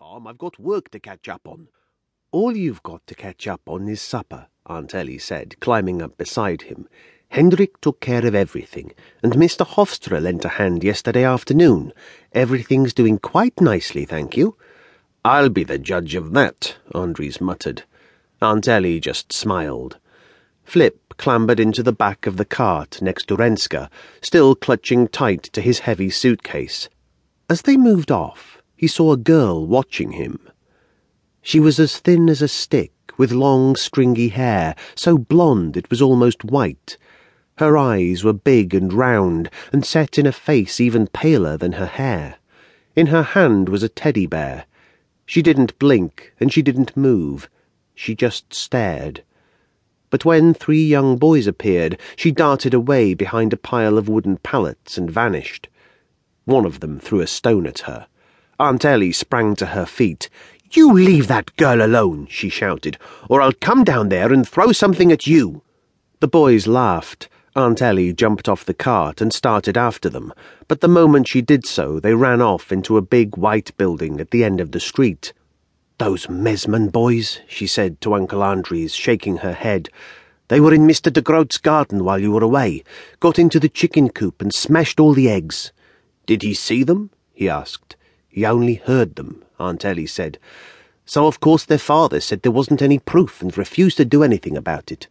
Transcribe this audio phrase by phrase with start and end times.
[0.00, 0.26] farm.
[0.26, 1.68] I've got work to catch up on.
[2.32, 6.62] All you've got to catch up on is supper, Aunt Ellie said, climbing up beside
[6.62, 6.88] him.
[7.28, 8.92] Hendrik took care of everything,
[9.22, 9.66] and Mr.
[9.66, 11.92] Hofstra lent a hand yesterday afternoon.
[12.32, 14.56] Everything's doing quite nicely, thank you.
[15.22, 17.82] I'll be the judge of that, Andries muttered.
[18.40, 19.98] Aunt Ellie just smiled.
[20.64, 23.90] Flip clambered into the back of the cart next to Renska,
[24.22, 26.88] still clutching tight to his heavy suitcase.
[27.50, 30.40] As they moved off, he saw a girl watching him.
[31.42, 36.00] She was as thin as a stick, with long, stringy hair, so blonde it was
[36.02, 36.96] almost white
[37.60, 41.84] her eyes were big and round, and set in a face even paler than her
[41.84, 42.36] hair.
[42.96, 44.64] In her hand was a teddy bear.
[45.26, 47.50] She didn't blink, and she didn't move.
[47.94, 49.22] She just stared.
[50.08, 54.96] But when three young boys appeared, she darted away behind a pile of wooden pallets
[54.96, 55.68] and vanished.
[56.46, 58.06] One of them threw a stone at her.
[58.60, 60.28] Aunt Ellie sprang to her feet.
[60.72, 65.10] You leave that girl alone, she shouted, or I'll come down there and throw something
[65.10, 65.62] at you.
[66.20, 67.30] The boys laughed.
[67.56, 70.34] Aunt Ellie jumped off the cart and started after them,
[70.68, 74.30] but the moment she did so, they ran off into a big white building at
[74.30, 75.32] the end of the street.
[75.96, 79.88] Those Mesman boys, she said to Uncle Andries, shaking her head.
[80.48, 81.10] They were in Mr.
[81.10, 82.84] de Groot's garden while you were away,
[83.20, 85.72] got into the chicken coop and smashed all the eggs.
[86.26, 87.08] Did he see them?
[87.32, 87.96] he asked.
[88.30, 90.38] He only heard them, Aunt Ellie said.
[91.04, 94.56] So, of course, their father said there wasn't any proof and refused to do anything
[94.56, 95.08] about it.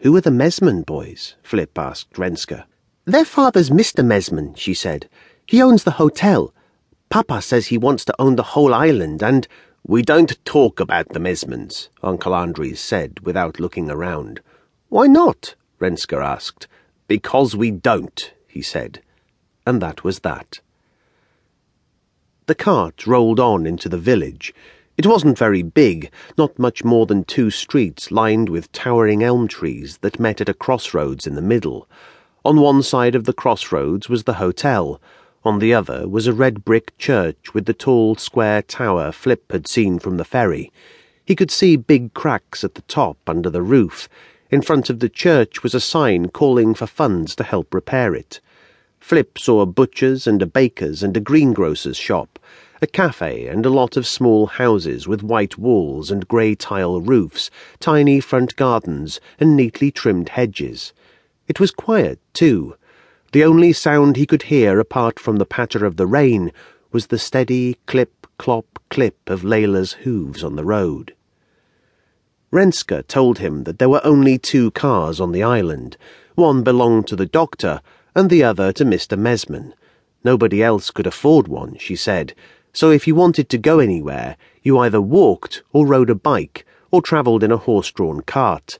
[0.00, 1.34] Who are the Mesman boys?
[1.42, 2.64] Flip asked Renska.
[3.04, 4.04] Their father's Mr.
[4.04, 5.08] Mesman, she said.
[5.46, 6.54] He owns the hotel.
[7.08, 9.48] Papa says he wants to own the whole island, and
[9.84, 14.40] we don't talk about the Mesmans, Uncle Andries said without looking around.
[14.88, 15.54] Why not?
[15.80, 16.68] Renska asked.
[17.08, 19.02] Because we don't, he said.
[19.66, 20.60] And that was that.
[22.46, 24.54] The cart rolled on into the village.
[24.96, 29.98] It wasn't very big, not much more than two streets lined with towering elm trees
[29.98, 31.88] that met at a crossroads in the middle.
[32.44, 35.00] On one side of the crossroads was the hotel.
[35.44, 39.66] On the other was a red brick church with the tall square tower Flip had
[39.66, 40.72] seen from the ferry.
[41.24, 44.08] He could see big cracks at the top under the roof.
[44.52, 48.40] In front of the church was a sign calling for funds to help repair it.
[49.06, 52.40] Flip saw a butcher's and a baker's and a greengrocer's shop
[52.82, 57.48] a cafe and a lot of small houses with white walls and grey tile roofs,
[57.78, 60.92] tiny front gardens, and neatly trimmed hedges.
[61.46, 62.74] It was quiet, too.
[63.30, 66.50] The only sound he could hear apart from the patter of the rain
[66.90, 71.14] was the steady clip, clop, clip of Layla's hooves on the road.
[72.52, 75.96] Renska told him that there were only two cars on the island.
[76.34, 77.80] One belonged to the doctor,
[78.16, 79.16] and the other to Mr.
[79.16, 79.74] Mesman.
[80.24, 82.34] Nobody else could afford one, she said,
[82.72, 87.02] so if you wanted to go anywhere, you either walked or rode a bike or
[87.02, 88.78] travelled in a horse-drawn cart.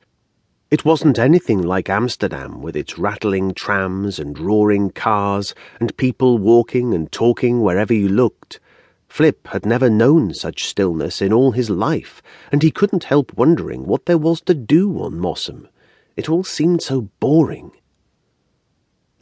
[0.70, 6.94] It wasn't anything like Amsterdam with its rattling trams and roaring cars and people walking
[6.94, 8.58] and talking wherever you looked.
[9.06, 13.84] Flip had never known such stillness in all his life, and he couldn't help wondering
[13.86, 15.68] what there was to do on Mossum.
[16.16, 17.72] It all seemed so boring.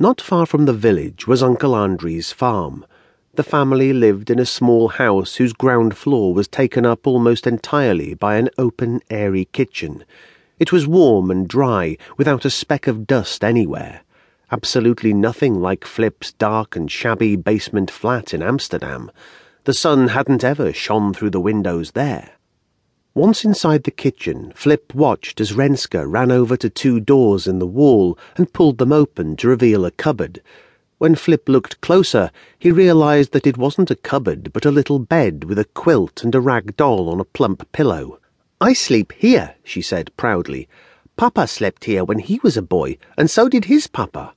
[0.04, 2.84] Not far from the village was Uncle Andries' farm,
[3.36, 8.12] the family lived in a small house whose ground floor was taken up almost entirely
[8.12, 10.04] by an open, airy kitchen.
[10.58, 14.02] It was warm and dry, without a speck of dust anywhere.
[14.52, 19.10] Absolutely nothing like Flip's dark and shabby basement flat in Amsterdam.
[19.64, 22.32] The sun hadn't ever shone through the windows there.
[23.16, 27.66] Once inside the kitchen, Flip watched as Renska ran over to two doors in the
[27.66, 30.42] wall and pulled them open to reveal a cupboard.
[30.98, 35.44] When Flip looked closer, he realized that it wasn't a cupboard, but a little bed
[35.44, 38.18] with a quilt and a rag doll on a plump pillow.
[38.60, 40.68] I sleep here, she said proudly.
[41.16, 44.34] Papa slept here when he was a boy, and so did his papa.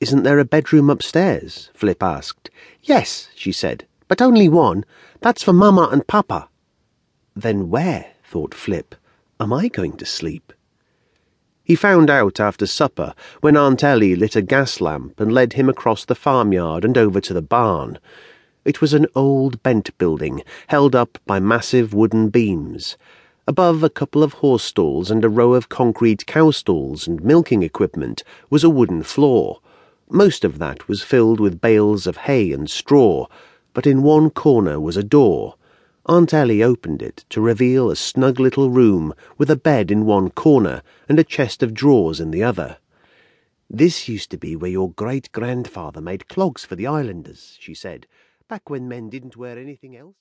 [0.00, 1.70] Isn't there a bedroom upstairs?
[1.74, 2.50] Flip asked.
[2.82, 4.84] Yes, she said, but only one.
[5.20, 6.48] That's for Mamma and Papa.
[7.40, 8.96] Then where, thought Flip,
[9.38, 10.52] am I going to sleep?
[11.62, 15.68] He found out after supper when Aunt Ellie lit a gas lamp and led him
[15.68, 18.00] across the farmyard and over to the barn.
[18.64, 22.96] It was an old bent building, held up by massive wooden beams.
[23.46, 27.62] Above a couple of horse stalls and a row of concrete cow stalls and milking
[27.62, 29.60] equipment was a wooden floor.
[30.10, 33.28] Most of that was filled with bales of hay and straw,
[33.74, 35.54] but in one corner was a door.
[36.10, 40.30] Aunt Ellie opened it to reveal a snug little room with a bed in one
[40.30, 42.78] corner and a chest of drawers in the other.
[43.68, 48.06] This used to be where your great grandfather made clogs for the islanders, she said,
[48.48, 50.16] back when men didn't wear anything else.